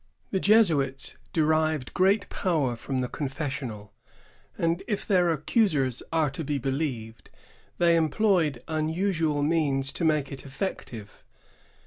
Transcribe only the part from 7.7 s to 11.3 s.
they employed unusual means to make it effective.